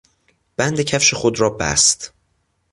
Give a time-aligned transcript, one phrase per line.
[0.57, 2.13] بند کفش خود را بست.